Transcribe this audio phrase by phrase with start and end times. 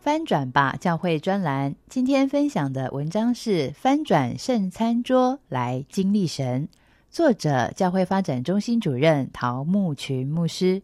[0.00, 6.66] 翻转吧教会专栏，今天分享的文章是《翻转圣餐桌来经历神》，
[7.10, 10.82] 作者教会发展中心主任陶木群牧师。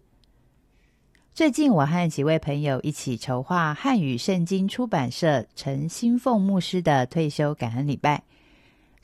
[1.32, 8.24] 最近我和几位朋友一起筹划汉语圣经出版社陈新凤牧师的退休感恩礼拜。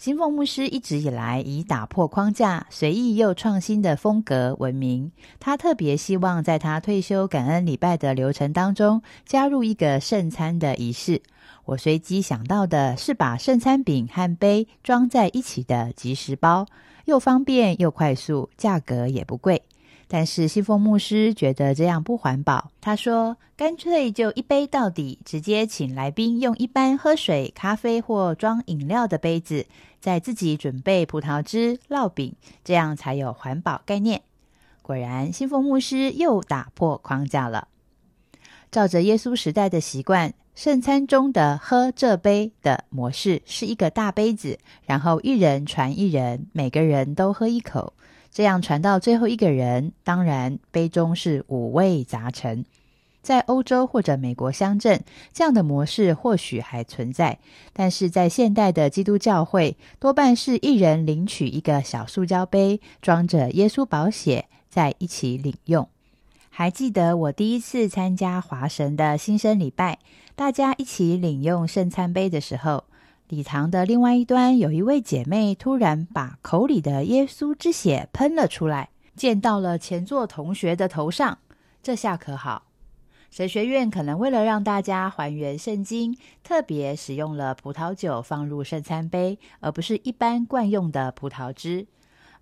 [0.00, 5.12] 金凤牧师一直以来以打破框架、随意又创新的风格闻名。
[5.38, 11.20] 他特别希望在他退休感恩礼拜的流程当中加入一个圣餐的仪式。
[11.66, 16.64] 我随机想到的是把圣餐饼和杯装在一起的即食包，
[17.04, 19.64] 又方便又快速，价格也不贵。
[20.12, 22.72] 但是西凤牧师觉得这样不环保。
[22.80, 29.66] 他说：“干脆就一杯到底，直接请来宾用一般喝水、咖啡或装饮料的杯子，
[30.00, 34.22] 再自己准备葡萄汁、烙饼，这样才有环保概念。”
[34.82, 37.68] 果然，西凤牧师又打破框架了。
[38.72, 47.92] 照着耶稣时代的习惯，圣餐中的喝这杯的模式是一个大杯子，然后一人传一人，每个人都喝一口。
[48.32, 52.64] 这样传到最后一个人，当然杯中是五味杂陈。
[53.22, 57.38] 在欧洲或者美国乡镇，这样的模式或许还存在，
[57.74, 65.86] 但是在现代的基督教会，多半是一人领取一个小塑胶杯，装着耶稣宝血，在一起领用。
[66.48, 69.98] 还记得我第一次参加华神的新生礼拜，
[70.34, 72.84] 大家一起领用圣餐杯的时候。
[73.30, 81.38] 礼堂的另外一端，有一位姐妹突然把口里的耶稣之血喷了出来，溅到了前座同学的头上。
[81.80, 82.64] 这下可好，
[83.30, 91.86] 神学院可能为了让大家还原圣经，特别使用了葡萄酒放入圣餐杯，而不是一般惯用的葡萄汁。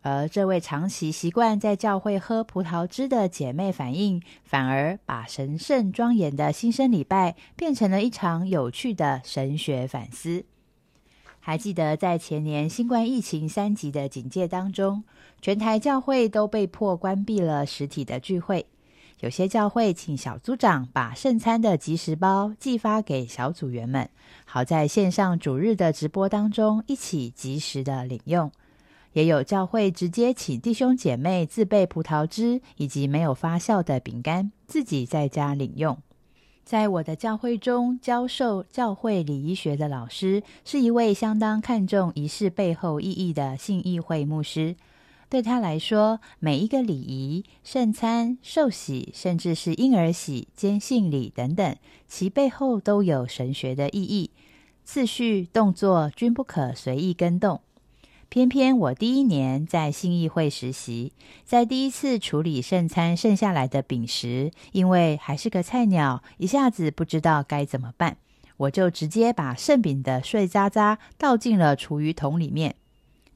[0.00, 10.46] 而这位长期习惯在教会喝葡萄汁的姐妹反应，反而把神圣庄严的新生礼拜变成了一场有趣的神学反思。
[11.48, 15.02] 还记得在前年新冠疫情三级的警戒当中，
[15.40, 18.66] 全台教会都被迫关闭了实体的聚会。
[19.20, 24.10] 有些教会请小组长把圣餐的即时包寄发给小组员们，
[24.44, 28.52] 好在线上主日的直播当中一起及时的领用。
[29.14, 35.96] 也有教会直接请弟兄姐妹自备葡萄汁以及没有发酵的饼干，自己在家领用。
[36.68, 44.76] 在我的教会中教授教会礼仪学的老师，是一位相当看重仪式背后意义的信义会牧师。
[45.30, 51.74] 对他来说，每一个礼仪、圣餐、受洗，甚至是婴儿洗、坚信礼等等，
[52.06, 54.30] 其背后都有神学的意义。
[54.84, 57.62] 次序、动作均不可随意跟动。
[58.30, 61.14] 偏偏我第一年在信义会实习，
[61.46, 68.18] 在第一次处理圣餐剩下来的饼时，因为还是个菜鸟，一下子不知道该怎么办，
[68.58, 72.74] 我就直接把剩饼的碎渣渣倒进了厨余桶里面。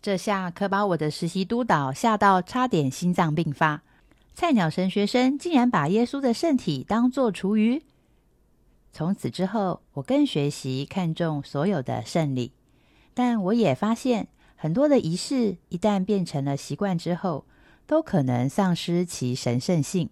[0.03, 3.81] 这下可把我的实习督导吓到，差点心脏病发。
[4.35, 7.83] 菜鸟神学生竟然把耶稣的圣体当作厨余。
[8.93, 12.53] 从此之后，我更学习看重所有的圣礼，
[13.15, 14.29] 但我也发现。
[14.63, 17.45] 很多的仪式一旦变成了习惯之后，
[17.85, 20.09] 都可能丧失其神圣性。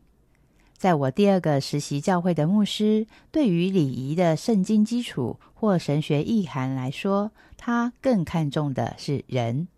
[0.76, 9.68] 在我第二个实习教会的牧师，对于礼仪的圣经基础或神学意涵来说，他更看重的是人。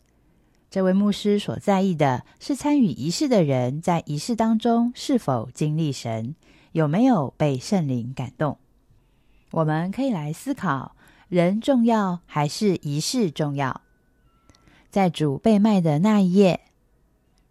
[0.70, 6.34] 这位牧师所在意的是参与仪式的人在仪式当中是否经历神，
[6.72, 8.56] 有没有被圣灵感动。
[9.50, 10.96] 我们可以来思考：
[11.28, 13.82] 人重要还是仪式重要？
[14.92, 16.60] 在主被卖的那一夜，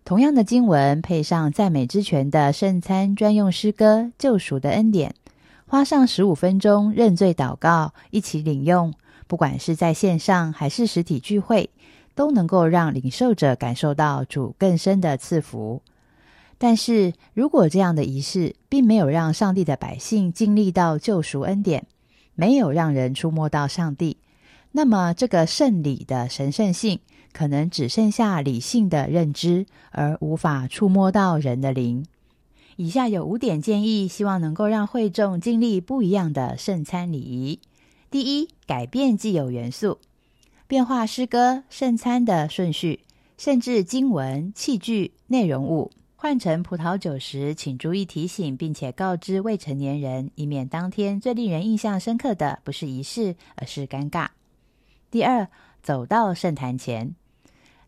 [0.06, 5.16] 同样的经文配上赞美之泉的圣餐专用诗歌《救赎的恩典》，
[5.66, 8.94] 花上十五分钟认罪祷告，一起领用。
[9.26, 11.72] 不管是在线上还是实体聚会，
[12.14, 15.82] 都能够让领受者感受到主更深的赐福。
[16.60, 21.88] 但是如果这样的仪式并没有让上帝的百姓经历到救赎恩典，
[22.36, 24.18] 没有让人触摸到上帝，
[24.74, 27.00] 那么这个圣礼的神圣性。
[27.34, 32.06] 可能只剩下理性的认知，而无法触摸到人的灵。
[32.78, 37.60] 以下有五点建议，希望能够让会众经历不一样的圣餐礼仪。
[38.10, 40.00] 第一，改变既有元素，
[40.68, 43.02] 变化诗歌、圣餐的顺序，
[43.38, 45.92] 甚至经文、器具、内容物。
[46.16, 54.28] 换成葡萄酒时，请注意提醒，并且告知未成年人，以免当天最令人印象深刻的不是仪式，而是尴尬。
[55.10, 55.48] 第二，
[55.82, 57.16] 走到圣坛前，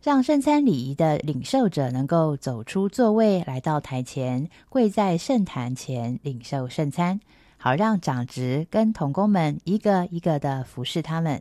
[0.04, 7.20] 让圣餐礼仪的领受者能够走出座位，来到台前，跪在圣坛前领受圣餐，
[7.56, 11.40] 好让长职跟童工们一个一个的服侍他们。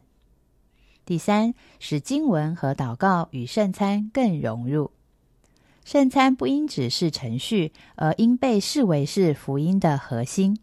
[1.05, 4.91] 第三，使经文和祷告与圣餐更融入。
[5.83, 10.57] 圣餐不应只是程序，而应被视为是福音的核心。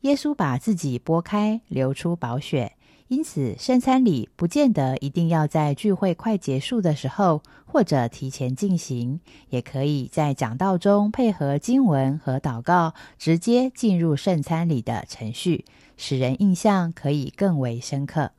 [0.00, 2.72] 耶稣把自己拨开，流出宝血，
[3.08, 9.20] 因此圣餐礼不见得一定要在聚会快结束的时候，或者提前进行，
[9.50, 15.66] 也可以在讲道中配合经文和祷告，直接进入圣餐礼的程序，
[15.98, 18.32] 使人印象可以更为深刻。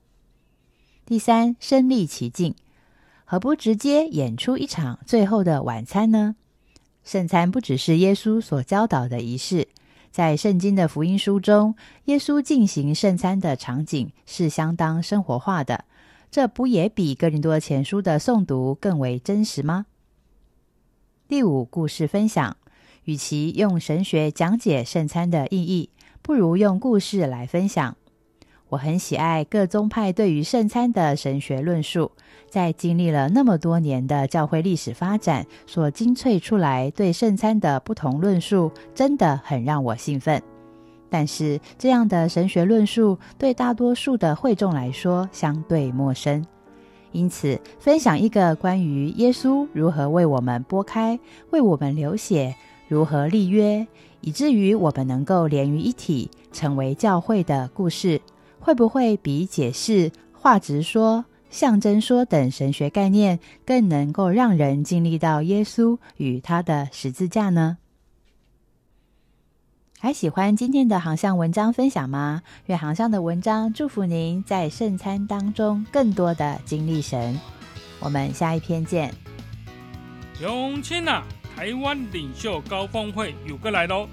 [1.06, 2.56] 第三，身历其境。
[3.24, 6.36] 何不直接演出一场最后的晚餐呢？
[7.04, 9.68] 圣餐不只是耶稣所教导的仪式，
[10.16, 11.76] 在圣经的福音书中，
[12.06, 15.84] 耶稣进行圣餐的场景是相当生活化的。
[16.32, 19.88] 这不也比哥林多前书的诵读更为真实吗？
[21.28, 22.56] 第五，故事分享。
[23.04, 25.90] 与其用神学讲解圣餐的意义，
[26.22, 27.98] 不如用故事来分享。
[28.76, 32.12] 我很喜爱各宗派对于圣餐的神学论述，
[32.50, 40.44] 在经历了那么多年的教会历史发展所精粹出来对圣餐的不同论述，真的很让我兴奋。
[41.10, 46.46] 但是，这样的神学论述对大多数的会众来说相对陌生，
[47.14, 51.18] 因此，分享一个关于耶稣如何为我们拨开、
[51.52, 52.54] 为我们流血、
[52.90, 53.88] 如何立约，
[54.20, 58.20] 以至于我们能够连于一体，成为教会的故事。
[58.66, 67.78] 会不会比解释、话直说、象征说等神学概念更能够让人经历到耶稣与他的十字架呢？
[70.00, 72.42] 还喜欢今天的航向文章分享吗？
[72.66, 77.40] 愿航向的文章祝福您在圣餐当中更多的经历神。
[78.00, 79.14] 我们下一篇见。
[80.42, 81.24] 永清啊，
[81.56, 84.08] 台湾领袖高峰会有个来喽！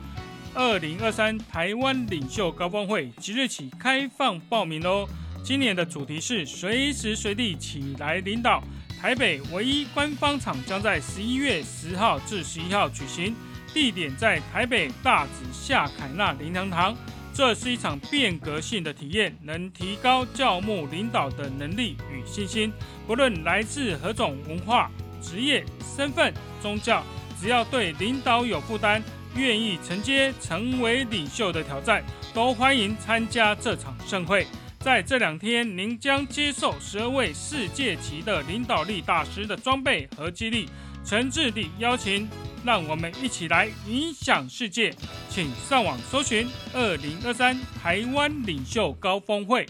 [0.55, 5.09] 二零二三台湾领袖高峰会即日起开放报名喽！
[5.43, 8.63] 今年的主题是随时随地起来领导。
[9.01, 13.35] 台北唯一官方场将在十一月十号至十一号举行，
[13.73, 16.95] 地点在台北大直夏凯纳灵粮堂。
[17.33, 22.71] 这是一场变革性的体验，能提高教牧领导的能力与信心。
[23.07, 24.91] 不论来自何种文化、
[25.23, 25.65] 职业、
[25.97, 27.03] 身份、宗教，
[27.41, 29.03] 只要对领导有负担。
[29.37, 34.47] 愿意承接成为领袖的挑战，都欢迎参加这场盛会。
[34.79, 40.69] 在这两天，您将接受十二位世界级的领导力大师的装备和激励。
[41.05, 42.29] 诚挚地邀请，
[42.65, 44.95] 让我们一起来影响世界。
[45.29, 49.67] 请上网搜寻“二零二三台湾领袖高峰会”。